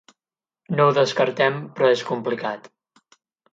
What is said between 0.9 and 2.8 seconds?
ho descartem però és complicat.